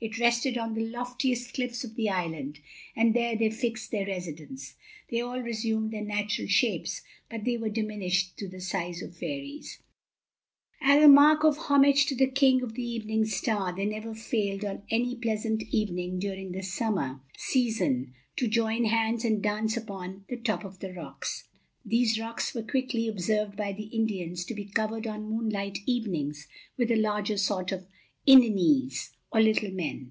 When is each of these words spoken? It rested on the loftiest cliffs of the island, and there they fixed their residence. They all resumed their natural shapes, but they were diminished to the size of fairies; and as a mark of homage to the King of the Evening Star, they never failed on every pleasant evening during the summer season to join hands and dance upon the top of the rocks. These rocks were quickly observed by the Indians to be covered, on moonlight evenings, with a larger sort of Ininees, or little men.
It 0.00 0.20
rested 0.20 0.56
on 0.56 0.74
the 0.74 0.84
loftiest 0.86 1.54
cliffs 1.54 1.82
of 1.82 1.96
the 1.96 2.08
island, 2.08 2.60
and 2.94 3.14
there 3.14 3.34
they 3.34 3.50
fixed 3.50 3.90
their 3.90 4.06
residence. 4.06 4.76
They 5.10 5.20
all 5.20 5.40
resumed 5.40 5.90
their 5.90 6.04
natural 6.04 6.46
shapes, 6.46 7.02
but 7.28 7.42
they 7.44 7.56
were 7.56 7.68
diminished 7.68 8.36
to 8.36 8.46
the 8.48 8.60
size 8.60 9.02
of 9.02 9.16
fairies; 9.16 9.82
and 10.80 11.00
as 11.00 11.04
a 11.04 11.08
mark 11.08 11.42
of 11.42 11.56
homage 11.56 12.06
to 12.06 12.14
the 12.14 12.28
King 12.28 12.62
of 12.62 12.74
the 12.74 12.84
Evening 12.88 13.24
Star, 13.24 13.74
they 13.74 13.86
never 13.86 14.14
failed 14.14 14.64
on 14.64 14.82
every 14.88 15.16
pleasant 15.16 15.64
evening 15.72 16.20
during 16.20 16.52
the 16.52 16.62
summer 16.62 17.18
season 17.36 18.14
to 18.36 18.46
join 18.46 18.84
hands 18.84 19.24
and 19.24 19.42
dance 19.42 19.76
upon 19.76 20.24
the 20.28 20.36
top 20.36 20.64
of 20.64 20.78
the 20.78 20.92
rocks. 20.94 21.48
These 21.84 22.20
rocks 22.20 22.54
were 22.54 22.62
quickly 22.62 23.08
observed 23.08 23.56
by 23.56 23.72
the 23.72 23.86
Indians 23.86 24.44
to 24.44 24.54
be 24.54 24.66
covered, 24.66 25.08
on 25.08 25.28
moonlight 25.28 25.78
evenings, 25.86 26.46
with 26.76 26.92
a 26.92 26.96
larger 26.96 27.36
sort 27.36 27.72
of 27.72 27.88
Ininees, 28.28 29.10
or 29.30 29.42
little 29.42 29.70
men. 29.70 30.10